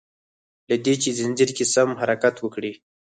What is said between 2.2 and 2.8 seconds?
وکړي